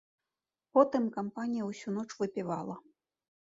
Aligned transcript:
Потым 0.77 1.03
кампанія 1.17 1.63
ўсю 1.69 1.95
ноч 1.99 2.07
выпівала. 2.25 2.75